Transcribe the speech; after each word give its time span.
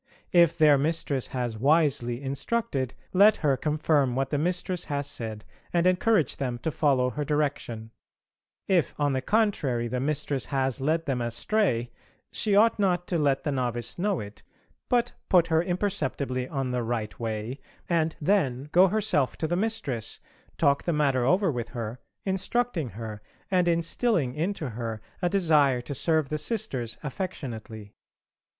If 0.31 0.57
their 0.57 0.79
Mistress 0.79 1.27
has 1.27 1.59
wisely 1.59 2.23
instructed, 2.23 2.95
let 3.13 3.37
her 3.45 3.55
confirm 3.55 4.15
what 4.15 4.31
the 4.31 4.39
Mistress 4.39 4.85
has 4.85 5.05
said, 5.05 5.45
and 5.71 5.85
encourage 5.85 6.37
them 6.37 6.57
to 6.63 6.71
follow 6.71 7.11
her 7.11 7.23
direction; 7.23 7.91
if, 8.67 8.95
on 8.99 9.13
the 9.13 9.21
contrary, 9.21 9.87
the 9.87 9.99
Mistress 9.99 10.45
has 10.45 10.81
led 10.81 11.05
them 11.05 11.21
astray 11.21 11.91
she 12.33 12.55
ought 12.55 12.79
not 12.79 13.05
to 13.09 13.19
let 13.19 13.43
the 13.43 13.51
novice 13.51 13.99
know 13.99 14.19
it, 14.19 14.41
but 14.89 15.11
put 15.29 15.49
her 15.49 15.61
imperceptibly 15.61 16.47
on 16.47 16.71
the 16.71 16.81
right 16.81 17.19
way, 17.19 17.59
and 17.87 18.15
then 18.19 18.69
go 18.71 18.87
herself 18.87 19.37
to 19.37 19.45
the 19.47 19.55
Mistress, 19.55 20.19
talk 20.57 20.81
the 20.81 20.93
matter 20.93 21.25
over 21.27 21.51
with 21.51 21.69
her, 21.77 21.99
instructing 22.25 22.89
her, 22.97 23.21
and 23.51 23.67
instilling 23.67 24.33
into 24.33 24.69
her 24.71 24.99
a 25.21 25.29
desire 25.29 25.79
to 25.79 25.93
serve 25.93 26.29
the 26.29 26.39
Sisters 26.39 26.97
affectionately. 27.03 27.93